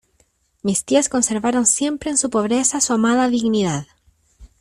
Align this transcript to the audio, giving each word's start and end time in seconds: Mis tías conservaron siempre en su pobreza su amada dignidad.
Mis 0.63 0.83
tías 0.83 1.09
conservaron 1.09 1.67
siempre 1.67 2.09
en 2.09 2.17
su 2.17 2.31
pobreza 2.31 2.81
su 2.81 2.91
amada 2.91 3.29
dignidad. 3.29 3.85